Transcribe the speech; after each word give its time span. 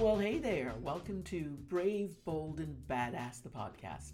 Well, 0.00 0.16
hey 0.16 0.38
there. 0.38 0.72
Welcome 0.80 1.22
to 1.24 1.58
Brave, 1.68 2.24
Bold, 2.24 2.60
and 2.60 2.74
Badass, 2.88 3.42
the 3.42 3.50
podcast. 3.50 4.12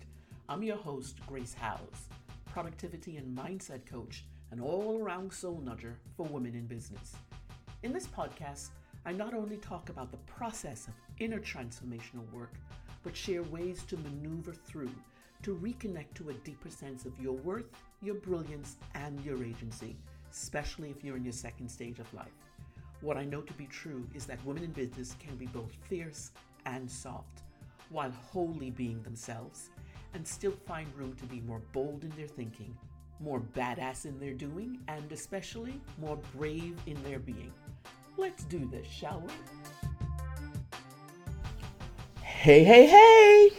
I'm 0.48 0.64
your 0.64 0.76
host, 0.76 1.24
Grace 1.28 1.54
Howes, 1.54 2.08
productivity 2.50 3.18
and 3.18 3.38
mindset 3.38 3.86
coach, 3.86 4.24
and 4.50 4.60
all 4.60 5.00
around 5.00 5.32
soul 5.32 5.62
nudger 5.64 5.94
for 6.16 6.26
women 6.26 6.56
in 6.56 6.66
business. 6.66 7.14
In 7.84 7.92
this 7.92 8.08
podcast, 8.08 8.70
I 9.04 9.12
not 9.12 9.32
only 9.32 9.58
talk 9.58 9.88
about 9.88 10.10
the 10.10 10.16
process 10.26 10.88
of 10.88 10.94
inner 11.20 11.38
transformational 11.38 12.28
work, 12.32 12.54
but 13.04 13.16
share 13.16 13.44
ways 13.44 13.84
to 13.84 13.96
maneuver 13.98 14.54
through 14.54 14.90
to 15.44 15.54
reconnect 15.54 16.14
to 16.14 16.30
a 16.30 16.34
deeper 16.42 16.68
sense 16.68 17.04
of 17.04 17.12
your 17.20 17.34
worth, 17.34 17.70
your 18.02 18.16
brilliance, 18.16 18.74
and 18.96 19.24
your 19.24 19.44
agency, 19.44 19.94
especially 20.32 20.90
if 20.90 21.04
you're 21.04 21.16
in 21.16 21.22
your 21.22 21.32
second 21.32 21.68
stage 21.68 22.00
of 22.00 22.12
life. 22.12 22.26
What 23.02 23.16
I 23.18 23.24
know 23.24 23.42
to 23.42 23.52
be 23.52 23.66
true 23.66 24.06
is 24.14 24.24
that 24.26 24.44
women 24.44 24.64
in 24.64 24.70
business 24.72 25.14
can 25.20 25.36
be 25.36 25.46
both 25.46 25.70
fierce 25.88 26.30
and 26.64 26.90
soft, 26.90 27.42
while 27.90 28.10
wholly 28.10 28.70
being 28.70 29.02
themselves, 29.02 29.68
and 30.14 30.26
still 30.26 30.54
find 30.66 30.88
room 30.96 31.14
to 31.16 31.24
be 31.26 31.40
more 31.40 31.60
bold 31.72 32.04
in 32.04 32.10
their 32.16 32.26
thinking, 32.26 32.76
more 33.20 33.40
badass 33.54 34.06
in 34.06 34.18
their 34.18 34.32
doing, 34.32 34.78
and 34.88 35.12
especially 35.12 35.80
more 36.00 36.18
brave 36.34 36.76
in 36.86 37.00
their 37.02 37.18
being. 37.18 37.52
Let's 38.16 38.44
do 38.44 38.66
this, 38.70 38.86
shall 38.86 39.22
we? 39.26 39.32
Hey, 42.22 42.64
hey, 42.64 42.86
hey! 42.86 43.50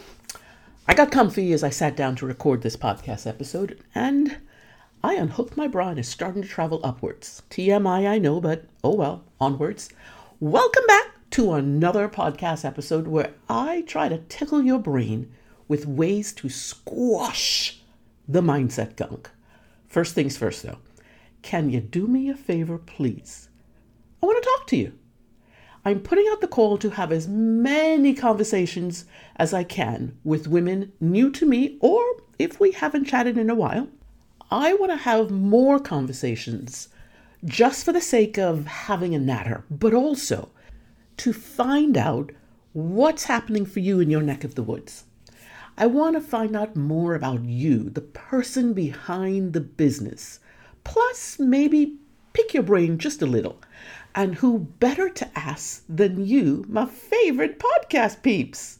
I 0.88 0.94
got 0.94 1.12
comfy 1.12 1.52
as 1.52 1.62
I 1.62 1.70
sat 1.70 1.96
down 1.96 2.16
to 2.16 2.26
record 2.26 2.62
this 2.62 2.76
podcast 2.76 3.26
episode, 3.26 3.78
and 3.94 4.38
I 5.02 5.14
unhooked 5.14 5.56
my 5.56 5.68
bra 5.68 5.90
and 5.90 5.98
is 6.00 6.08
starting 6.08 6.42
to 6.42 6.48
travel 6.48 6.80
upwards. 6.82 7.42
TMI, 7.50 8.08
I 8.08 8.18
know, 8.18 8.40
but 8.40 8.64
oh 8.82 8.96
well, 8.96 9.22
onwards. 9.40 9.90
Welcome 10.40 10.82
back 10.88 11.06
to 11.30 11.52
another 11.52 12.08
podcast 12.08 12.64
episode 12.64 13.06
where 13.06 13.32
I 13.48 13.82
try 13.82 14.08
to 14.08 14.18
tickle 14.18 14.60
your 14.60 14.80
brain 14.80 15.32
with 15.68 15.86
ways 15.86 16.32
to 16.32 16.48
squash 16.48 17.80
the 18.26 18.40
mindset 18.40 18.96
gunk. 18.96 19.30
First 19.86 20.16
things 20.16 20.36
first, 20.36 20.64
though, 20.64 20.78
can 21.42 21.70
you 21.70 21.78
do 21.78 22.08
me 22.08 22.28
a 22.28 22.34
favor, 22.34 22.76
please? 22.76 23.50
I 24.20 24.26
want 24.26 24.42
to 24.42 24.50
talk 24.50 24.66
to 24.66 24.76
you. 24.76 24.98
I'm 25.84 26.00
putting 26.00 26.26
out 26.32 26.40
the 26.40 26.48
call 26.48 26.76
to 26.76 26.90
have 26.90 27.12
as 27.12 27.28
many 27.28 28.14
conversations 28.14 29.04
as 29.36 29.54
I 29.54 29.62
can 29.62 30.18
with 30.24 30.48
women 30.48 30.92
new 30.98 31.30
to 31.30 31.46
me, 31.46 31.78
or 31.80 32.02
if 32.36 32.58
we 32.58 32.72
haven't 32.72 33.04
chatted 33.04 33.38
in 33.38 33.48
a 33.48 33.54
while, 33.54 33.86
I 34.50 34.72
want 34.72 34.90
to 34.92 34.96
have 34.96 35.30
more 35.30 35.78
conversations 35.78 36.88
just 37.44 37.84
for 37.84 37.92
the 37.92 38.00
sake 38.00 38.38
of 38.38 38.66
having 38.66 39.14
a 39.14 39.18
natter, 39.18 39.64
but 39.70 39.92
also 39.92 40.48
to 41.18 41.34
find 41.34 41.98
out 41.98 42.32
what's 42.72 43.24
happening 43.24 43.66
for 43.66 43.80
you 43.80 44.00
in 44.00 44.08
your 44.08 44.22
neck 44.22 44.44
of 44.44 44.54
the 44.54 44.62
woods. 44.62 45.04
I 45.76 45.84
want 45.84 46.16
to 46.16 46.22
find 46.22 46.56
out 46.56 46.74
more 46.74 47.14
about 47.14 47.44
you, 47.44 47.90
the 47.90 48.00
person 48.00 48.72
behind 48.72 49.52
the 49.52 49.60
business. 49.60 50.40
Plus, 50.82 51.38
maybe 51.38 51.98
pick 52.32 52.54
your 52.54 52.62
brain 52.62 52.96
just 52.96 53.20
a 53.20 53.26
little. 53.26 53.60
And 54.14 54.36
who 54.36 54.60
better 54.60 55.10
to 55.10 55.38
ask 55.38 55.84
than 55.90 56.24
you, 56.24 56.64
my 56.68 56.86
favorite 56.86 57.58
podcast 57.58 58.22
peeps? 58.22 58.78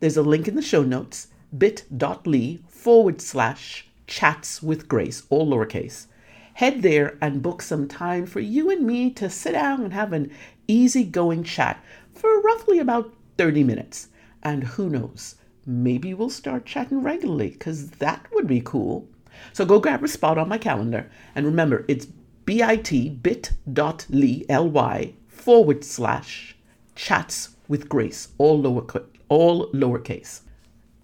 There's 0.00 0.16
a 0.16 0.22
link 0.22 0.48
in 0.48 0.54
the 0.54 0.62
show 0.62 0.82
notes 0.82 1.28
bit.ly 1.56 2.60
forward 2.68 3.20
slash 3.20 3.89
chats 4.10 4.62
with 4.62 4.88
grace, 4.88 5.22
all 5.30 5.48
lowercase. 5.48 6.06
Head 6.54 6.82
there 6.82 7.16
and 7.22 7.42
book 7.42 7.62
some 7.62 7.88
time 7.88 8.26
for 8.26 8.40
you 8.40 8.68
and 8.68 8.84
me 8.84 9.10
to 9.12 9.30
sit 9.30 9.52
down 9.52 9.82
and 9.82 9.94
have 9.94 10.12
an 10.12 10.30
easygoing 10.66 11.44
chat 11.44 11.82
for 12.12 12.42
roughly 12.42 12.80
about 12.80 13.14
30 13.38 13.62
minutes. 13.62 14.08
And 14.42 14.64
who 14.64 14.90
knows, 14.90 15.36
maybe 15.64 16.12
we'll 16.12 16.28
start 16.28 16.66
chatting 16.66 17.02
regularly 17.02 17.50
because 17.50 17.90
that 17.92 18.26
would 18.34 18.46
be 18.46 18.60
cool. 18.60 19.08
So 19.52 19.64
go 19.64 19.78
grab 19.78 20.02
a 20.02 20.08
spot 20.08 20.36
on 20.36 20.48
my 20.48 20.58
calendar. 20.58 21.10
And 21.34 21.46
remember, 21.46 21.84
it's 21.88 22.06
bit 22.44 23.22
bit.ly 23.22 24.44
ly 24.50 25.14
forward 25.28 25.84
slash 25.84 26.56
chats 26.96 27.50
with 27.68 27.88
grace, 27.88 28.28
all, 28.38 28.60
lower, 28.60 28.84
all 29.28 29.70
lowercase. 29.70 30.40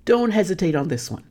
Don't 0.04 0.32
hesitate 0.32 0.74
on 0.74 0.88
this 0.88 1.08
one. 1.08 1.24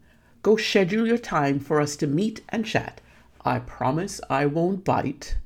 Go 0.45 0.57
schedule 0.57 1.07
your 1.07 1.17
time 1.17 1.59
for 1.59 1.81
us 1.81 1.95
to 1.95 2.05
meet 2.05 2.41
and 2.49 2.63
chat. 2.63 3.01
I 3.43 3.57
promise 3.57 4.21
I 4.29 4.45
won't 4.45 4.85
bite, 4.85 5.37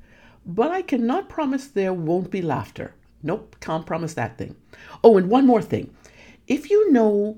but 0.45 0.71
I 0.71 0.81
cannot 0.81 1.29
promise 1.29 1.67
there 1.67 1.93
won't 1.93 2.29
be 2.29 2.41
laughter. 2.41 2.95
Nope, 3.23 3.55
can't 3.61 3.85
promise 3.85 4.13
that 4.15 4.37
thing. 4.37 4.57
Oh, 5.01 5.17
and 5.17 5.29
one 5.29 5.47
more 5.47 5.61
thing. 5.61 5.95
If 6.47 6.69
you 6.69 6.91
know 6.91 7.37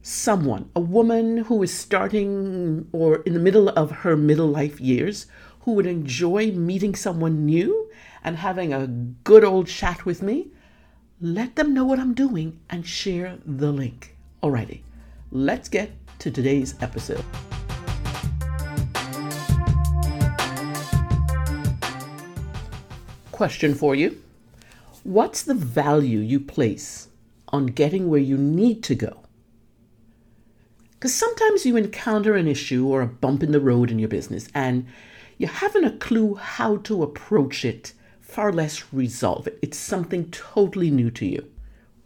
someone, 0.00 0.70
a 0.74 0.80
woman 0.80 1.36
who 1.36 1.62
is 1.62 1.70
starting 1.70 2.88
or 2.92 3.16
in 3.26 3.34
the 3.34 3.40
middle 3.40 3.68
of 3.68 3.90
her 3.90 4.16
middle 4.16 4.48
life 4.48 4.80
years, 4.80 5.26
who 5.60 5.72
would 5.72 5.86
enjoy 5.86 6.50
meeting 6.52 6.94
someone 6.94 7.44
new 7.44 7.90
and 8.24 8.38
having 8.38 8.72
a 8.72 8.86
good 8.86 9.44
old 9.44 9.66
chat 9.66 10.06
with 10.06 10.22
me, 10.22 10.48
let 11.20 11.56
them 11.56 11.74
know 11.74 11.84
what 11.84 11.98
I'm 11.98 12.14
doing 12.14 12.58
and 12.70 12.86
share 12.86 13.36
the 13.44 13.70
link. 13.70 14.16
Alrighty, 14.42 14.80
let's 15.30 15.68
get 15.68 16.05
to 16.18 16.30
today's 16.30 16.74
episode. 16.80 17.24
Question 23.32 23.74
for 23.74 23.94
you 23.94 24.22
What's 25.02 25.42
the 25.42 25.54
value 25.54 26.18
you 26.18 26.40
place 26.40 27.08
on 27.48 27.66
getting 27.66 28.08
where 28.08 28.20
you 28.20 28.36
need 28.36 28.82
to 28.84 28.94
go? 28.94 29.22
Because 30.92 31.14
sometimes 31.14 31.66
you 31.66 31.76
encounter 31.76 32.34
an 32.34 32.48
issue 32.48 32.86
or 32.86 33.02
a 33.02 33.06
bump 33.06 33.42
in 33.42 33.52
the 33.52 33.60
road 33.60 33.90
in 33.90 33.98
your 33.98 34.08
business 34.08 34.48
and 34.54 34.86
you 35.38 35.46
haven't 35.46 35.84
a 35.84 35.96
clue 35.98 36.34
how 36.34 36.78
to 36.78 37.02
approach 37.02 37.64
it, 37.64 37.92
far 38.20 38.52
less 38.52 38.92
resolve 38.92 39.46
it. 39.46 39.58
It's 39.60 39.76
something 39.78 40.30
totally 40.30 40.90
new 40.90 41.10
to 41.12 41.26
you. 41.26 41.46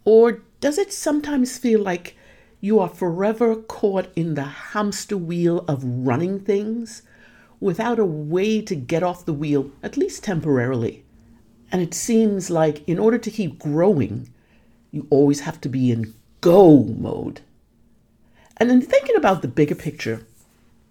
Or 0.05 0.43
does 0.61 0.77
it 0.77 0.93
sometimes 0.93 1.57
feel 1.57 1.81
like 1.81 2.17
you 2.61 2.79
are 2.79 2.89
forever 2.89 3.57
caught 3.57 4.13
in 4.15 4.35
the 4.35 4.45
hamster 4.45 5.17
wheel 5.17 5.65
of 5.67 5.83
running 5.83 6.39
things 6.39 7.03
without 7.59 7.99
a 7.99 8.05
way 8.05 8.61
to 8.61 8.75
get 8.75 9.03
off 9.03 9.25
the 9.25 9.33
wheel, 9.33 9.71
at 9.83 9.97
least 9.97 10.25
temporarily. 10.25 11.05
And 11.73 11.81
it 11.81 11.95
seems 11.95 12.51
like 12.51 12.87
in 12.89 12.99
order 12.99 13.19
to 13.19 13.31
keep 13.31 13.59
growing, 13.59 14.31
you 14.91 15.07
always 15.11 15.41
have 15.41 15.61
to 15.63 15.69
be 15.69 15.91
in 15.91 16.15
go 16.41 16.85
mode. 16.85 17.41
And 18.57 18.71
in 18.71 18.83
thinking 18.83 19.17
about 19.17 19.41
the 19.41 19.49
bigger 19.49 19.75
picture, 19.75 20.27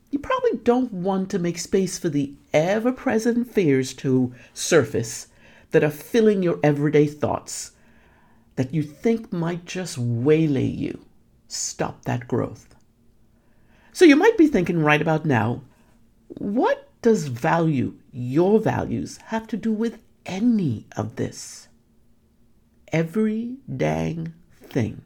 you 0.10 0.18
probably 0.18 0.58
don't 0.64 0.92
want 0.92 1.30
to 1.32 1.40
make 1.40 1.60
space 1.60 2.00
for 2.00 2.10
the 2.10 2.34
ever 2.52 2.92
present 2.92 3.52
fears 3.52 3.94
to 3.96 4.34
surface 4.56 5.28
that 5.70 5.84
are 5.84 5.92
filling 5.92 6.42
your 6.42 6.60
everyday 6.64 7.06
thoughts 7.06 7.74
that 8.56 8.74
you 8.74 8.82
think 8.82 9.32
might 9.32 9.66
just 9.66 10.00
waylay 10.00 10.66
you 10.66 11.06
stop 11.50 12.06
that 12.06 12.28
growth. 12.28 12.76
So 13.92 14.06
you 14.06 14.16
might 14.16 14.38
be 14.38 14.48
thinking 14.48 14.82
right 14.82 15.02
about 15.02 15.26
now, 15.26 15.62
what 16.30 16.88
does 17.02 17.28
value, 17.28 17.96
your 18.14 18.60
values, 18.60 19.18
have 19.26 19.48
to 19.48 19.58
do 19.58 19.74
with 19.74 20.00
any 20.26 20.86
of 20.96 21.18
this? 21.18 21.68
Every 22.94 23.58
dang 23.76 24.34
thing. 24.62 25.02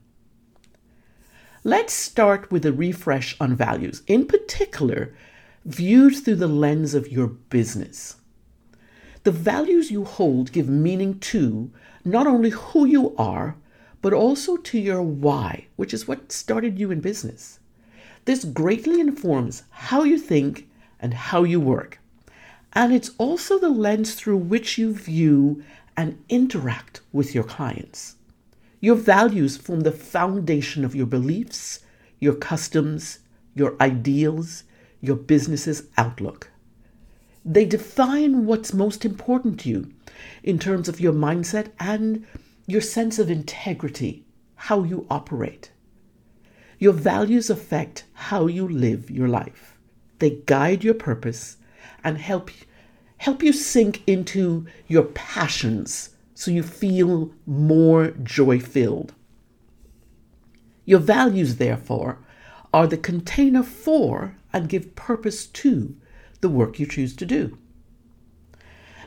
Let's 1.64 1.94
start 1.94 2.52
with 2.52 2.66
a 2.66 2.74
refresh 2.74 3.36
on 3.40 3.56
values, 3.56 4.04
in 4.06 4.25
particular, 4.25 5.16
viewed 5.66 6.16
through 6.16 6.36
the 6.36 6.48
lens 6.48 6.94
of 6.94 7.12
your 7.12 7.28
business. 7.28 8.18
The 9.24 9.31
values 9.31 9.90
you 9.90 10.04
hold 10.04 10.51
give 10.51 10.68
meaning 10.68 11.19
to 11.19 11.72
not 12.04 12.28
only 12.28 12.50
who 12.50 12.86
you 12.86 13.16
are, 13.18 13.56
but 14.04 14.14
also 14.14 14.58
to 14.58 14.78
your 14.78 15.02
why, 15.02 15.66
which 15.78 15.94
is 15.94 16.08
what 16.08 16.30
started 16.30 16.78
you 16.78 16.92
in 16.92 17.00
business. 17.00 17.60
This 18.26 18.44
greatly 18.44 19.00
informs 19.00 19.64
how 19.70 20.04
you 20.04 20.20
think 20.20 20.68
and 21.00 21.14
how 21.14 21.44
you 21.44 21.60
work. 21.60 22.00
And 22.74 22.94
it's 22.94 23.12
also 23.18 23.58
the 23.58 23.70
lens 23.70 24.14
through 24.14 24.38
which 24.38 24.78
you 24.78 24.94
view 24.94 25.64
and 25.96 26.22
interact 26.28 27.00
with 27.14 27.34
your 27.34 27.46
clients. 27.46 28.16
Your 28.82 28.96
values 28.96 29.56
form 29.56 29.82
the 29.82 29.92
foundation 29.94 30.84
of 30.84 30.94
your 30.94 31.06
beliefs, 31.06 31.80
your 32.20 32.36
customs, 32.36 33.20
your 33.56 33.78
ideals, 33.80 34.66
your 35.00 35.16
business's 35.16 35.84
outlook. 35.98 36.50
They 37.46 37.64
define 37.64 38.46
what's 38.46 38.74
most 38.74 39.06
important 39.06 39.62
to 39.62 39.70
you 39.70 39.94
in 40.44 40.60
terms 40.60 40.90
of 40.90 41.00
your 41.00 41.14
mindset 41.14 41.72
and 41.80 42.26
your 42.65 42.81
sense 42.81 43.19
of 43.19 43.30
integrity, 43.30 44.25
how 44.56 44.83
you 44.83 45.06
operate. 45.10 45.71
Your 46.80 46.94
values 46.94 47.50
affect 47.50 48.06
how 48.13 48.48
you 48.48 48.68
live 48.68 49.10
your 49.10 49.27
life. 49.27 49.77
They 50.19 50.42
guide 50.45 50.83
your 50.83 50.94
purpose 50.94 51.57
and 52.04 52.18
help 52.18 52.51
help 53.18 53.42
you 53.42 53.54
sink 53.54 54.01
into 54.06 54.65
your 54.88 55.04
passions 55.04 56.10
so 56.33 56.51
you 56.51 56.62
feel 56.63 57.31
more 57.45 58.12
joy 58.21 58.60
filled. 58.60 59.13
Your 60.86 61.00
values, 61.00 61.56
therefore, 61.56 62.19
are 62.74 62.88
the 62.88 62.98
container 62.98 63.63
for 63.63 64.36
and 64.51 64.68
give 64.68 64.95
purpose 64.95 65.45
to 65.45 65.95
the 66.42 66.50
work 66.50 66.80
you 66.80 66.86
choose 66.86 67.16
to 67.16 67.25
do. 67.25 67.57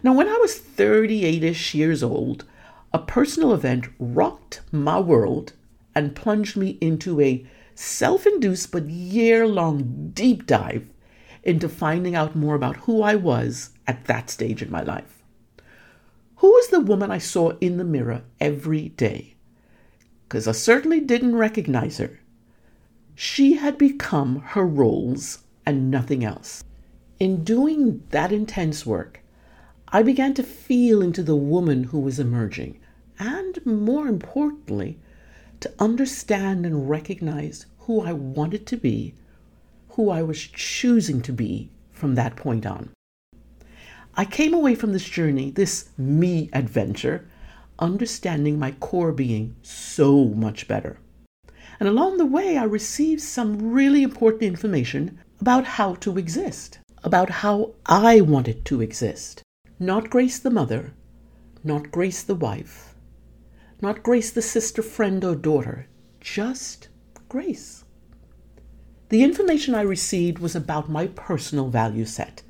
Now, 0.02 0.14
when 0.14 0.28
I 0.28 0.38
was 0.40 0.56
38 0.56 1.44
ish 1.44 1.74
years 1.74 2.02
old, 2.02 2.46
a 2.96 3.00
personal 3.00 3.52
event 3.52 3.88
rocked 3.98 4.62
my 4.72 4.98
world 4.98 5.52
and 5.94 6.16
plunged 6.16 6.56
me 6.56 6.78
into 6.80 7.20
a 7.20 7.44
self 7.74 8.26
induced 8.26 8.72
but 8.72 8.88
year 8.88 9.46
long 9.46 10.12
deep 10.14 10.46
dive 10.46 10.88
into 11.42 11.68
finding 11.68 12.14
out 12.14 12.34
more 12.34 12.54
about 12.54 12.78
who 12.78 13.02
I 13.02 13.14
was 13.14 13.68
at 13.86 14.06
that 14.06 14.30
stage 14.30 14.62
in 14.62 14.70
my 14.70 14.80
life. 14.80 15.22
Who 16.36 16.48
was 16.48 16.68
the 16.68 16.80
woman 16.80 17.10
I 17.10 17.18
saw 17.18 17.50
in 17.60 17.76
the 17.76 17.84
mirror 17.84 18.22
every 18.40 18.88
day? 18.88 19.34
Because 20.26 20.48
I 20.48 20.52
certainly 20.52 21.00
didn't 21.00 21.36
recognize 21.36 21.98
her. 21.98 22.20
She 23.14 23.56
had 23.56 23.76
become 23.76 24.36
her 24.36 24.66
roles 24.66 25.40
and 25.66 25.90
nothing 25.90 26.24
else. 26.24 26.64
In 27.20 27.44
doing 27.44 28.04
that 28.08 28.32
intense 28.32 28.86
work, 28.86 29.20
I 29.88 30.02
began 30.02 30.32
to 30.32 30.42
feel 30.42 31.02
into 31.02 31.22
the 31.22 31.36
woman 31.36 31.84
who 31.84 32.00
was 32.00 32.18
emerging, 32.18 32.80
more 33.64 34.08
importantly, 34.08 34.98
to 35.60 35.72
understand 35.78 36.66
and 36.66 36.90
recognize 36.90 37.66
who 37.80 38.02
I 38.02 38.12
wanted 38.12 38.66
to 38.66 38.76
be, 38.76 39.14
who 39.90 40.10
I 40.10 40.22
was 40.22 40.40
choosing 40.40 41.22
to 41.22 41.32
be 41.32 41.70
from 41.92 42.14
that 42.16 42.36
point 42.36 42.66
on. 42.66 42.90
I 44.14 44.24
came 44.24 44.52
away 44.52 44.74
from 44.74 44.92
this 44.92 45.04
journey, 45.04 45.50
this 45.50 45.90
me 45.96 46.50
adventure, 46.52 47.28
understanding 47.78 48.58
my 48.58 48.72
core 48.72 49.12
being 49.12 49.56
so 49.62 50.24
much 50.24 50.66
better. 50.66 50.98
And 51.78 51.88
along 51.88 52.16
the 52.16 52.26
way, 52.26 52.56
I 52.56 52.64
received 52.64 53.20
some 53.20 53.72
really 53.72 54.02
important 54.02 54.42
information 54.42 55.18
about 55.40 55.64
how 55.64 55.94
to 55.96 56.16
exist, 56.16 56.78
about 57.04 57.28
how 57.28 57.74
I 57.84 58.22
wanted 58.22 58.64
to 58.66 58.80
exist. 58.80 59.42
Not 59.78 60.08
Grace 60.08 60.38
the 60.38 60.50
mother, 60.50 60.94
not 61.62 61.90
Grace 61.90 62.22
the 62.22 62.34
wife, 62.34 62.95
not 63.82 64.02
Grace 64.02 64.30
the 64.30 64.42
sister, 64.42 64.80
friend, 64.80 65.22
or 65.22 65.34
daughter, 65.34 65.86
just 66.20 66.88
Grace. 67.28 67.84
The 69.10 69.22
information 69.22 69.74
I 69.74 69.82
received 69.82 70.38
was 70.38 70.56
about 70.56 70.90
my 70.90 71.08
personal 71.08 71.68
value 71.68 72.06
set, 72.06 72.42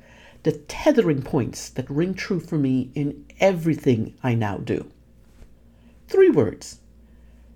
the 0.43 0.53
tethering 0.53 1.21
points 1.21 1.69
that 1.69 1.89
ring 1.89 2.13
true 2.13 2.39
for 2.39 2.57
me 2.57 2.91
in 2.95 3.25
everything 3.39 4.15
I 4.23 4.35
now 4.35 4.57
do. 4.57 4.89
Three 6.07 6.29
words. 6.29 6.79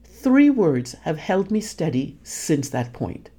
Three 0.03 0.49
words 0.49 0.93
have 1.03 1.17
held 1.17 1.49
me 1.49 1.61
steady 1.61 2.19
since 2.21 2.69
that 2.69 2.91
point, 2.91 3.29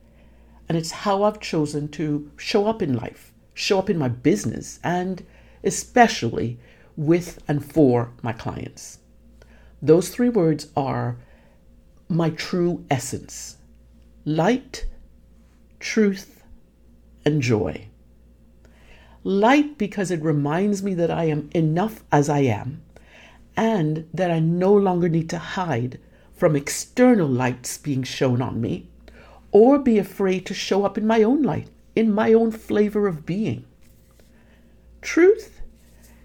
and 0.68 0.78
it's 0.78 0.90
how 0.90 1.22
I've 1.22 1.40
chosen 1.40 1.88
to 1.90 2.30
show 2.36 2.66
up 2.66 2.80
in 2.80 2.96
life, 2.96 3.32
show 3.52 3.78
up 3.78 3.90
in 3.90 3.98
my 3.98 4.08
business, 4.08 4.80
and 4.82 5.24
especially 5.62 6.58
with 6.96 7.42
and 7.46 7.64
for 7.64 8.12
my 8.22 8.32
clients. 8.32 8.98
Those 9.82 10.10
three 10.10 10.28
words 10.28 10.68
are 10.76 11.16
my 12.08 12.30
true 12.30 12.84
essence 12.88 13.56
light, 14.24 14.86
truth, 15.80 16.44
and 17.24 17.42
joy. 17.42 17.88
Light 19.24 19.78
because 19.78 20.12
it 20.12 20.22
reminds 20.22 20.84
me 20.84 20.94
that 20.94 21.10
I 21.10 21.24
am 21.24 21.50
enough 21.52 22.04
as 22.12 22.28
I 22.28 22.40
am 22.40 22.82
and 23.56 24.08
that 24.14 24.30
I 24.30 24.38
no 24.38 24.72
longer 24.72 25.08
need 25.08 25.28
to 25.30 25.38
hide 25.38 25.98
from 26.32 26.54
external 26.54 27.28
lights 27.28 27.76
being 27.78 28.04
shown 28.04 28.40
on 28.40 28.60
me 28.60 28.86
or 29.50 29.78
be 29.78 29.98
afraid 29.98 30.46
to 30.46 30.54
show 30.54 30.84
up 30.84 30.96
in 30.96 31.06
my 31.06 31.22
own 31.22 31.42
light, 31.42 31.68
in 31.96 32.14
my 32.14 32.32
own 32.32 32.52
flavor 32.52 33.08
of 33.08 33.26
being. 33.26 33.64
Truth 35.00 35.60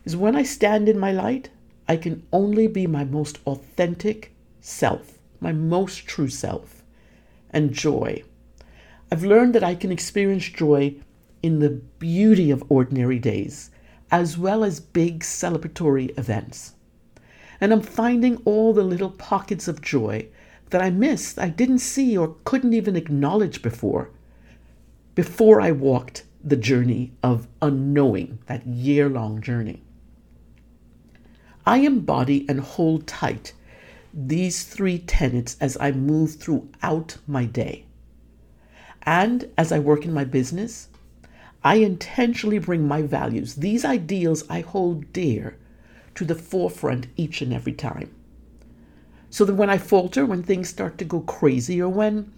is 0.06 0.16
when 0.16 0.36
I 0.36 0.44
stand 0.44 0.88
in 0.88 1.00
my 1.00 1.12
light, 1.12 1.50
I 1.88 1.98
can 1.98 2.26
only 2.34 2.68
be 2.68 2.86
my 2.86 3.04
most 3.04 3.40
authentic 3.46 4.34
self, 4.60 5.20
my 5.40 5.54
most 5.54 6.06
true 6.06 6.30
self, 6.30 6.84
and 7.50 7.72
joy. 7.72 8.24
I've 9.12 9.24
learned 9.24 9.56
that 9.56 9.64
I 9.64 9.76
can 9.76 9.92
experience 9.92 10.46
joy 10.50 10.96
in 11.42 11.60
the 11.60 11.70
beauty 11.70 12.52
of 12.52 12.64
ordinary 12.68 13.20
days, 13.20 13.72
as 14.12 14.38
well 14.38 14.64
as 14.64 14.80
big 14.80 15.22
celebratory 15.22 16.18
events. 16.18 16.74
And 17.62 17.72
I'm 17.72 17.82
finding 17.82 18.38
all 18.44 18.74
the 18.74 18.84
little 18.84 19.12
pockets 19.12 19.68
of 19.68 19.82
joy 19.82 20.28
that 20.70 20.82
I 20.82 20.90
missed, 20.90 21.40
I 21.40 21.50
didn't 21.50 21.80
see, 21.80 22.18
or 22.18 22.36
couldn't 22.44 22.74
even 22.74 22.98
acknowledge 22.98 23.62
before, 23.62 24.10
before 25.16 25.62
I 25.62 25.72
walked 25.72 26.26
the 26.44 26.58
journey 26.58 27.14
of 27.24 27.48
unknowing, 27.62 28.40
that 28.48 28.68
year 28.68 29.10
long 29.10 29.42
journey. 29.42 29.84
I 31.68 31.80
embody 31.80 32.46
and 32.48 32.62
hold 32.62 33.08
tight 33.08 33.52
these 34.14 34.64
three 34.64 35.00
tenets 35.00 35.58
as 35.60 35.76
I 35.82 35.92
move 35.92 36.36
throughout 36.36 37.18
my 37.28 37.44
day. 37.44 37.84
And 39.04 39.52
as 39.58 39.74
I 39.74 39.80
work 39.80 40.06
in 40.06 40.14
my 40.14 40.24
business, 40.24 40.88
I 41.66 41.76
intentionally 41.76 42.60
bring 42.60 42.88
my 42.88 43.02
values, 43.02 43.56
these 43.56 43.84
ideals 43.84 44.46
I 44.50 44.62
hold 44.62 45.12
dear, 45.12 45.58
to 46.16 46.24
the 46.24 46.36
forefront 46.36 47.08
each 47.18 47.42
and 47.42 47.54
every 47.54 47.74
time. 47.74 48.16
So 49.30 49.44
that 49.44 49.56
when 49.56 49.70
I 49.70 49.78
falter, 49.78 50.26
when 50.26 50.44
things 50.44 50.70
start 50.70 50.98
to 51.00 51.06
go 51.06 51.20
crazy, 51.20 51.82
or 51.82 51.90
when 51.90 52.32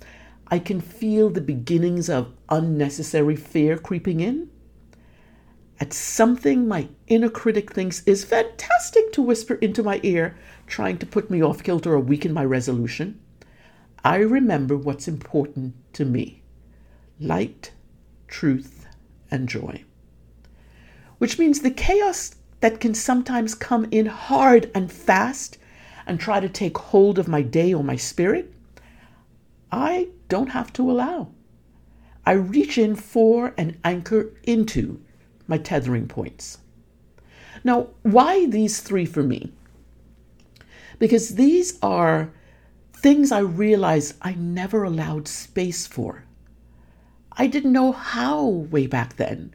I 0.47 0.57
can 0.57 0.81
feel 0.81 1.29
the 1.29 1.39
beginnings 1.39 2.09
of 2.09 2.33
unnecessary 2.49 3.35
fear 3.35 3.77
creeping 3.77 4.21
in. 4.21 4.49
At 5.81 5.93
something 5.93 6.67
my 6.67 6.89
inner 7.07 7.29
critic 7.29 7.71
thinks 7.71 8.03
is 8.05 8.25
fantastic 8.25 9.13
to 9.13 9.21
whisper 9.21 9.55
into 9.55 9.81
my 9.81 10.01
ear, 10.03 10.35
trying 10.67 10.97
to 10.97 11.05
put 11.05 11.29
me 11.29 11.41
off 11.41 11.63
kilter 11.63 11.93
or 11.93 11.99
weaken 11.99 12.33
my 12.33 12.43
resolution. 12.43 13.19
I 14.03 14.17
remember 14.17 14.75
what's 14.75 15.07
important 15.07 15.75
to 15.93 16.03
me 16.03 16.41
light, 17.19 17.71
truth, 18.27 18.87
and 19.31 19.47
joy. 19.47 19.83
Which 21.17 21.39
means 21.39 21.61
the 21.61 21.71
chaos 21.71 22.35
that 22.59 22.79
can 22.79 22.93
sometimes 22.93 23.55
come 23.55 23.87
in 23.91 24.05
hard 24.05 24.69
and 24.75 24.91
fast 24.91 25.57
and 26.05 26.19
try 26.19 26.39
to 26.39 26.49
take 26.49 26.77
hold 26.77 27.19
of 27.19 27.27
my 27.27 27.41
day 27.41 27.73
or 27.73 27.83
my 27.83 27.95
spirit, 27.95 28.53
I 29.71 30.09
don't 30.27 30.49
have 30.49 30.73
to 30.73 30.89
allow. 30.89 31.29
I 32.25 32.33
reach 32.33 32.77
in 32.77 32.95
for 32.95 33.53
and 33.57 33.77
anchor 33.83 34.31
into 34.43 35.01
my 35.49 35.57
tethering 35.57 36.07
points. 36.07 36.59
Now, 37.63 37.87
why 38.03 38.45
these 38.45 38.79
three 38.79 39.05
for 39.05 39.23
me? 39.23 39.51
Because 40.97 41.35
these 41.35 41.77
are 41.81 42.31
things 42.93 43.31
I 43.31 43.39
realize 43.39 44.13
I 44.21 44.33
never 44.33 44.83
allowed 44.83 45.27
space 45.27 45.87
for. 45.87 46.23
I 47.33 47.47
didn't 47.47 47.73
know 47.73 47.91
how, 47.91 48.45
way 48.45 48.87
back 48.87 49.15
then, 49.15 49.53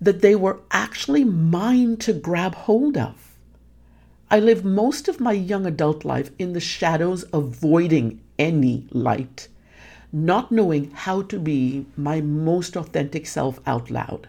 that 0.00 0.20
they 0.20 0.34
were 0.34 0.60
actually 0.70 1.24
mine 1.24 1.96
to 1.98 2.12
grab 2.12 2.54
hold 2.54 2.96
of. 2.96 3.36
I 4.30 4.40
lived 4.40 4.64
most 4.64 5.08
of 5.08 5.20
my 5.20 5.32
young 5.32 5.66
adult 5.66 6.04
life 6.04 6.30
in 6.38 6.52
the 6.52 6.60
shadows, 6.60 7.24
avoiding 7.32 8.20
any 8.38 8.86
light 8.90 9.48
not 10.14 10.52
knowing 10.52 10.92
how 10.92 11.20
to 11.22 11.40
be 11.40 11.84
my 11.96 12.20
most 12.20 12.76
authentic 12.76 13.26
self 13.26 13.58
out 13.66 13.90
loud. 13.90 14.28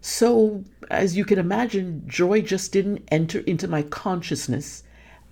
So, 0.00 0.64
as 0.90 1.16
you 1.16 1.24
can 1.24 1.38
imagine, 1.38 2.04
joy 2.06 2.40
just 2.40 2.72
didn't 2.72 3.06
enter 3.10 3.40
into 3.40 3.66
my 3.66 3.82
consciousness 3.82 4.84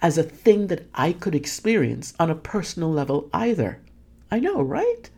as 0.02 0.18
a 0.18 0.22
thing 0.22 0.66
that 0.66 0.88
I 0.94 1.12
could 1.12 1.34
experience 1.34 2.14
on 2.18 2.30
a 2.30 2.34
personal 2.34 2.90
level 2.90 3.30
either. 3.32 3.80
I 4.30 4.40
know, 4.40 4.60
right? 4.60 5.08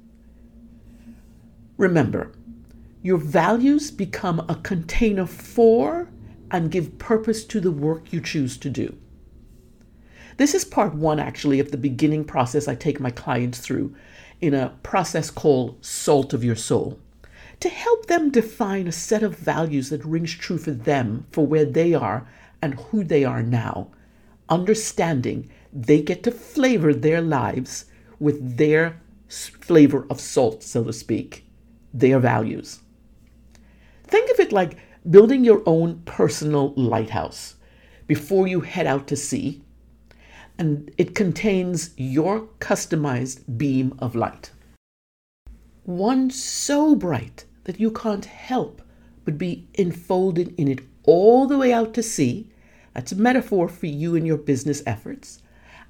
Remember, 1.76 2.32
your 3.02 3.18
values 3.18 3.90
become 3.90 4.40
a 4.48 4.56
container 4.56 5.26
for 5.26 6.08
and 6.50 6.70
give 6.70 6.98
purpose 6.98 7.44
to 7.44 7.60
the 7.60 7.72
work 7.72 8.12
you 8.12 8.20
choose 8.20 8.56
to 8.58 8.70
do. 8.70 8.96
This 10.36 10.54
is 10.54 10.64
part 10.64 10.94
one, 10.94 11.18
actually, 11.18 11.58
of 11.58 11.70
the 11.70 11.76
beginning 11.76 12.24
process 12.24 12.68
I 12.68 12.74
take 12.74 13.00
my 13.00 13.10
clients 13.10 13.58
through 13.58 13.94
in 14.40 14.54
a 14.54 14.76
process 14.82 15.30
called 15.30 15.84
Salt 15.84 16.32
of 16.32 16.44
Your 16.44 16.54
Soul 16.54 17.00
to 17.60 17.68
help 17.68 18.06
them 18.06 18.30
define 18.30 18.86
a 18.86 18.92
set 18.92 19.22
of 19.22 19.36
values 19.36 19.90
that 19.90 20.04
rings 20.04 20.32
true 20.34 20.58
for 20.58 20.70
them, 20.70 21.26
for 21.30 21.46
where 21.46 21.64
they 21.64 21.94
are 21.94 22.28
and 22.62 22.74
who 22.74 23.02
they 23.04 23.24
are 23.24 23.42
now, 23.42 23.88
understanding 24.48 25.50
they 25.72 26.00
get 26.00 26.22
to 26.22 26.30
flavor 26.30 26.94
their 26.94 27.20
lives 27.20 27.86
with 28.20 28.56
their 28.56 29.00
flavor 29.28 30.06
of 30.08 30.20
salt, 30.20 30.62
so 30.62 30.84
to 30.84 30.92
speak, 30.92 31.44
their 31.92 32.18
values. 32.18 32.80
Think 34.04 34.30
of 34.30 34.40
it 34.40 34.52
like 34.52 34.78
building 35.08 35.44
your 35.44 35.62
own 35.66 36.02
personal 36.04 36.72
lighthouse 36.74 37.56
before 38.06 38.46
you 38.46 38.60
head 38.60 38.86
out 38.86 39.06
to 39.08 39.16
sea, 39.16 39.62
and 40.58 40.90
it 40.96 41.14
contains 41.14 41.90
your 41.96 42.48
customized 42.58 43.58
beam 43.58 43.94
of 43.98 44.14
light. 44.14 44.50
One 45.84 46.30
so 46.30 46.96
bright 46.96 47.44
that 47.68 47.78
you 47.78 47.90
can't 47.90 48.24
help 48.24 48.80
but 49.26 49.36
be 49.36 49.68
enfolded 49.74 50.54
in 50.56 50.68
it 50.68 50.80
all 51.02 51.46
the 51.46 51.58
way 51.58 51.70
out 51.70 51.92
to 51.92 52.02
sea. 52.02 52.48
That's 52.94 53.12
a 53.12 53.16
metaphor 53.16 53.68
for 53.68 53.84
you 53.84 54.16
and 54.16 54.26
your 54.26 54.38
business 54.38 54.82
efforts, 54.86 55.42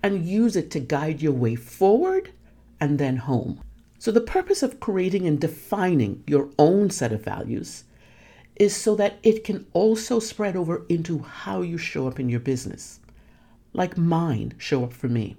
and 0.02 0.26
use 0.26 0.56
it 0.56 0.72
to 0.72 0.80
guide 0.80 1.22
your 1.22 1.34
way 1.34 1.54
forward 1.54 2.32
and 2.80 2.98
then 2.98 3.18
home. 3.18 3.60
So, 3.96 4.10
the 4.10 4.20
purpose 4.20 4.64
of 4.64 4.80
creating 4.80 5.24
and 5.24 5.40
defining 5.40 6.24
your 6.26 6.50
own 6.58 6.90
set 6.90 7.12
of 7.12 7.22
values 7.22 7.84
is 8.56 8.74
so 8.74 8.96
that 8.96 9.20
it 9.22 9.44
can 9.44 9.64
also 9.72 10.18
spread 10.18 10.56
over 10.56 10.84
into 10.88 11.20
how 11.20 11.62
you 11.62 11.78
show 11.78 12.08
up 12.08 12.18
in 12.18 12.28
your 12.28 12.40
business, 12.40 12.98
like 13.72 13.96
mine 13.96 14.54
show 14.58 14.82
up 14.82 14.92
for 14.92 15.06
me. 15.08 15.36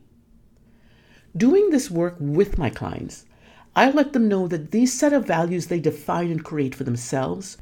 Doing 1.36 1.70
this 1.70 1.92
work 1.92 2.16
with 2.18 2.58
my 2.58 2.70
clients, 2.70 3.26
I 3.76 3.92
let 3.92 4.14
them 4.14 4.28
know 4.28 4.48
that 4.48 4.72
these 4.72 4.98
set 4.98 5.14
of 5.14 5.28
values 5.28 5.68
they 5.68 5.80
define 5.80 6.32
and 6.32 6.44
create 6.44 6.76
for 6.76 6.84
themselves 6.84 7.58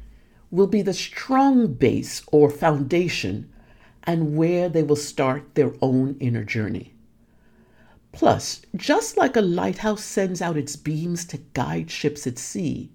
will 0.50 0.66
be 0.66 0.82
the 0.82 0.94
strong 0.94 1.74
base 1.74 2.22
or 2.32 2.50
foundation 2.50 3.50
and 4.04 4.36
where 4.36 4.68
they 4.68 4.82
will 4.82 4.96
start 4.96 5.54
their 5.54 5.74
own 5.82 6.16
inner 6.18 6.44
journey. 6.44 6.94
Plus, 8.12 8.62
just 8.74 9.16
like 9.16 9.36
a 9.36 9.42
lighthouse 9.42 10.02
sends 10.02 10.40
out 10.40 10.56
its 10.56 10.76
beams 10.76 11.24
to 11.26 11.38
guide 11.52 11.90
ships 11.90 12.26
at 12.26 12.38
sea, 12.38 12.90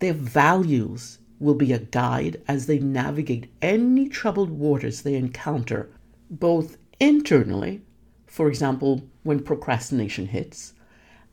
their 0.00 0.14
values 0.14 1.18
will 1.38 1.54
be 1.54 1.72
a 1.72 1.78
guide 1.78 2.40
as 2.48 2.66
they 2.66 2.78
navigate 2.78 3.52
any 3.60 4.08
troubled 4.08 4.50
waters 4.50 5.02
they 5.02 5.14
encounter, 5.14 5.90
both 6.30 6.78
internally, 6.98 7.82
for 8.26 8.48
example, 8.48 9.02
when 9.22 9.40
procrastination 9.40 10.26
hits, 10.26 10.72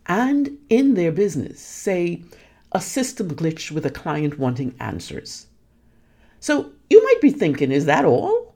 and 0.05 0.58
in 0.70 0.93
their 0.96 1.12
business, 1.12 1.60
say, 1.60 2.24
a 2.72 2.81
system 2.81 3.29
glitch 3.36 3.72
with 3.72 3.86
a 3.86 3.89
client 3.89 4.39
wanting 4.39 4.75
answers. 4.79 5.48
So 6.39 6.72
you 6.89 7.03
might 7.03 7.22
be 7.22 7.31
thinking, 7.31 7.72
is 7.72 7.86
that 7.86 8.05
all? 8.05 8.55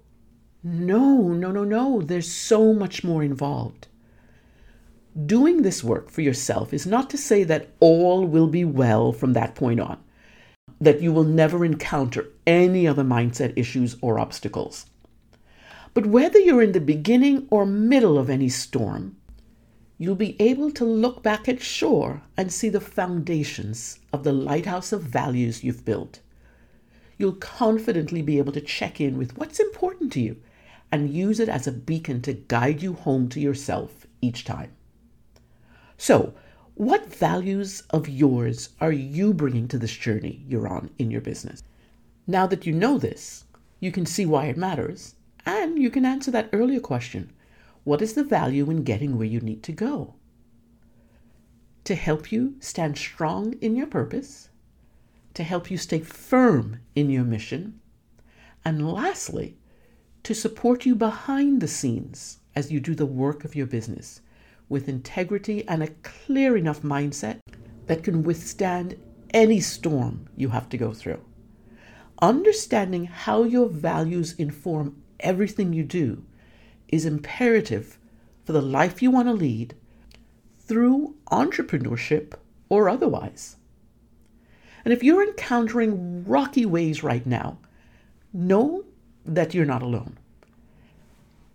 No, 0.63 1.17
no, 1.17 1.51
no, 1.51 1.63
no. 1.63 2.01
There's 2.01 2.31
so 2.31 2.73
much 2.73 3.03
more 3.03 3.23
involved. 3.23 3.87
Doing 5.25 5.61
this 5.61 5.83
work 5.83 6.09
for 6.09 6.21
yourself 6.21 6.73
is 6.73 6.87
not 6.87 7.09
to 7.11 7.17
say 7.17 7.43
that 7.43 7.69
all 7.79 8.25
will 8.25 8.47
be 8.47 8.65
well 8.65 9.13
from 9.13 9.33
that 9.33 9.55
point 9.55 9.79
on, 9.79 9.97
that 10.81 11.01
you 11.01 11.13
will 11.13 11.23
never 11.23 11.63
encounter 11.63 12.27
any 12.47 12.87
other 12.87 13.03
mindset 13.03 13.53
issues 13.55 13.95
or 14.01 14.19
obstacles. 14.19 14.87
But 15.93 16.07
whether 16.07 16.39
you're 16.39 16.63
in 16.63 16.73
the 16.73 16.81
beginning 16.81 17.47
or 17.49 17.65
middle 17.65 18.17
of 18.17 18.29
any 18.29 18.49
storm, 18.49 19.15
you'll 19.97 20.15
be 20.15 20.35
able 20.41 20.71
to 20.71 20.83
look 20.83 21.23
back 21.23 21.47
at 21.47 21.61
shore 21.61 22.21
and 22.35 22.51
see 22.51 22.69
the 22.69 22.81
foundations 22.81 23.99
of 24.11 24.23
the 24.23 24.33
lighthouse 24.33 24.91
of 24.91 25.01
values 25.01 25.63
you've 25.63 25.85
built. 25.85 26.19
You'll 27.17 27.33
confidently 27.33 28.21
be 28.21 28.37
able 28.37 28.51
to 28.53 28.61
check 28.61 28.99
in 28.99 29.17
with 29.17 29.37
what's 29.37 29.59
important 29.59 30.11
to 30.13 30.19
you 30.19 30.37
and 30.91 31.13
use 31.13 31.39
it 31.39 31.47
as 31.47 31.65
a 31.65 31.71
beacon 31.71 32.21
to 32.23 32.33
guide 32.33 32.81
you 32.81 32.93
home 32.93 33.29
to 33.29 33.39
yourself 33.39 34.05
each 34.21 34.43
time. 34.43 34.71
So, 35.97 36.33
what 36.73 37.13
values 37.13 37.83
of 37.91 38.09
yours 38.09 38.69
are 38.81 38.91
you 38.91 39.33
bringing 39.33 39.69
to 39.69 39.77
this 39.77 39.95
journey 39.95 40.43
you're 40.45 40.67
on 40.67 40.89
in 40.99 41.09
your 41.09 41.21
business? 41.21 41.63
Now 42.27 42.47
that 42.47 42.65
you 42.65 42.73
know 42.73 42.97
this, 42.97 43.45
you 43.79 43.93
can 43.93 44.05
see 44.05 44.25
why 44.25 44.47
it 44.47 44.57
matters, 44.57 45.15
and 45.45 45.81
you 45.81 45.89
can 45.89 46.05
answer 46.05 46.31
that 46.31 46.49
earlier 46.51 46.81
question 46.81 47.31
What 47.85 48.01
is 48.01 48.13
the 48.13 48.23
value 48.23 48.71
in 48.71 48.83
getting 48.83 49.15
where 49.15 49.27
you 49.27 49.39
need 49.39 49.61
to 49.61 49.71
go? 49.71 50.15
To 51.83 51.93
help 51.93 52.31
you 52.31 52.55
stand 52.59 52.97
strong 52.97 53.53
in 53.61 53.75
your 53.75 53.85
purpose, 53.85 54.49
to 55.35 55.43
help 55.43 55.69
you 55.69 55.77
stay 55.77 55.99
firm 55.99 56.79
in 56.95 57.11
your 57.11 57.23
mission, 57.23 57.79
and 58.65 58.91
lastly, 58.91 59.59
to 60.23 60.33
support 60.33 60.87
you 60.87 60.95
behind 60.95 61.61
the 61.61 61.67
scenes 61.67 62.39
as 62.55 62.71
you 62.71 62.79
do 62.79 62.95
the 62.95 63.05
work 63.05 63.45
of 63.45 63.55
your 63.55 63.67
business 63.67 64.21
with 64.67 64.89
integrity 64.89 65.67
and 65.67 65.83
a 65.83 65.93
clear 66.01 66.57
enough 66.57 66.81
mindset 66.81 67.39
that 67.85 68.03
can 68.03 68.23
withstand 68.23 68.97
any 69.31 69.59
storm 69.59 70.27
you 70.35 70.49
have 70.49 70.69
to 70.69 70.77
go 70.79 70.91
through. 70.91 71.23
Understanding 72.19 73.05
how 73.05 73.43
your 73.43 73.69
values 73.69 74.33
inform 74.39 75.03
everything 75.19 75.71
you 75.71 75.83
do 75.83 76.25
is 76.89 77.05
imperative 77.05 77.97
for 78.43 78.53
the 78.53 78.61
life 78.61 79.01
you 79.01 79.11
want 79.11 79.27
to 79.27 79.33
lead 79.33 79.75
through 80.59 81.15
entrepreneurship 81.31 82.33
or 82.69 82.89
otherwise. 82.89 83.55
And 84.83 84.93
if 84.93 85.03
you're 85.03 85.27
encountering 85.27 86.25
rocky 86.25 86.65
ways 86.65 87.03
right 87.03 87.25
now, 87.25 87.57
know 88.33 88.85
that 89.25 89.53
you're 89.53 89.65
not 89.65 89.81
alone. 89.81 90.17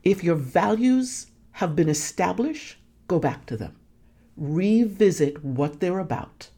If 0.03 0.25
your 0.25 0.35
values 0.35 1.29
have 1.53 1.77
been 1.77 1.89
established 1.89 2.77
go 3.11 3.19
back 3.19 3.45
to 3.45 3.57
them. 3.57 3.75
Revisit 4.37 5.45
what 5.45 5.81
they're 5.81 5.99
about. 5.99 6.51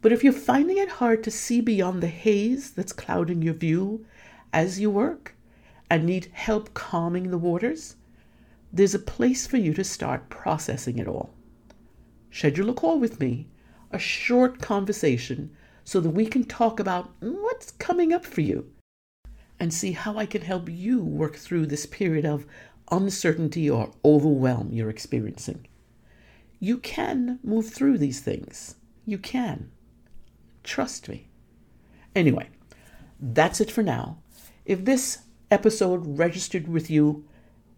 But 0.00 0.10
if 0.10 0.24
you're 0.24 0.32
finding 0.32 0.78
it 0.78 0.88
hard 0.88 1.22
to 1.24 1.30
see 1.30 1.60
beyond 1.60 2.02
the 2.02 2.06
haze 2.06 2.70
that's 2.70 2.94
clouding 2.94 3.42
your 3.42 3.52
view 3.52 4.06
as 4.54 4.80
you 4.80 4.90
work 4.90 5.34
and 5.90 6.06
need 6.06 6.30
help 6.32 6.72
calming 6.72 7.30
the 7.30 7.38
waters, 7.38 7.96
there's 8.72 8.94
a 8.94 9.00
place 9.00 9.46
for 9.46 9.56
you 9.56 9.74
to 9.74 9.82
start 9.82 10.30
processing 10.30 10.98
it 10.98 11.08
all. 11.08 11.34
Schedule 12.30 12.70
a 12.70 12.74
call 12.74 13.00
with 13.00 13.18
me, 13.18 13.48
a 13.90 13.98
short 13.98 14.60
conversation, 14.60 15.50
so 15.84 16.00
that 16.00 16.10
we 16.10 16.26
can 16.26 16.44
talk 16.44 16.78
about 16.78 17.10
what's 17.18 17.72
coming 17.72 18.12
up 18.12 18.24
for 18.24 18.42
you 18.42 18.70
and 19.58 19.74
see 19.74 19.92
how 19.92 20.16
I 20.16 20.26
can 20.26 20.42
help 20.42 20.68
you 20.68 21.02
work 21.02 21.34
through 21.34 21.66
this 21.66 21.84
period 21.86 22.24
of 22.24 22.46
uncertainty 22.92 23.68
or 23.68 23.92
overwhelm 24.04 24.70
you're 24.72 24.88
experiencing. 24.88 25.66
You 26.60 26.78
can 26.78 27.40
move 27.42 27.70
through 27.70 27.98
these 27.98 28.20
things. 28.20 28.76
You 29.04 29.18
can. 29.18 29.72
Trust 30.62 31.08
me. 31.08 31.28
Anyway, 32.14 32.48
that's 33.18 33.60
it 33.60 33.70
for 33.70 33.82
now. 33.82 34.18
If 34.64 34.84
this 34.84 35.18
episode 35.50 36.18
registered 36.18 36.68
with 36.68 36.90
you, 36.90 37.24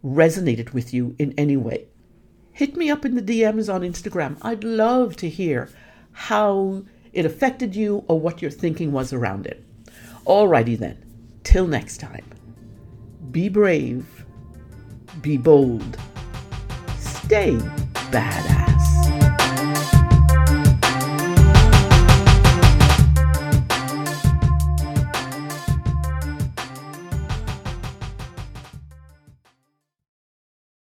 resonated 0.05 0.73
with 0.73 0.93
you 0.93 1.15
in 1.19 1.35
any 1.39 1.57
way, 1.57 1.87
hit 2.53 2.77
me 2.77 2.91
up 2.91 3.05
in 3.05 3.15
the 3.15 3.23
DMs 3.23 3.73
on 3.73 3.83
Instagram. 3.83 4.39
I'd 4.43 4.65
love 4.65 5.17
to 5.17 5.29
hear 5.29 5.71
how 6.13 6.85
it 7.13 7.25
affected 7.25 7.75
you 7.75 8.05
or 8.09 8.19
what 8.19 8.43
your 8.43 8.51
thinking 8.51 8.93
was 8.93 9.13
around 9.13 9.47
it. 9.47 9.65
Alrighty 10.27 10.79
then, 10.79 11.05
till 11.45 11.67
next 11.67 11.99
time, 11.99 12.25
be 13.31 13.49
brave 13.49 14.23
be 15.21 15.37
bold. 15.37 15.99
Stay 16.99 17.57
badass. 18.11 18.72